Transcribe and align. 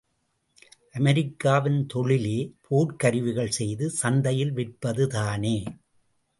அமெரிக்காவின் 0.95 1.85
தொழிலே 1.85 2.37
போர்க் 2.61 2.99
கருவிகள் 2.99 3.51
செய்து 3.51 3.89
சந்தையில் 3.91 4.53
விற்பது 4.53 5.07
தானே! 5.07 5.57